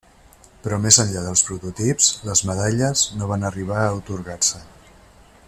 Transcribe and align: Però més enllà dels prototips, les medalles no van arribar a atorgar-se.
Però 0.61 0.77
més 0.85 0.97
enllà 1.03 1.21
dels 1.25 1.43
prototips, 1.49 2.07
les 2.31 2.41
medalles 2.51 3.05
no 3.21 3.29
van 3.33 3.47
arribar 3.51 3.79
a 3.83 3.93
atorgar-se. 4.01 4.65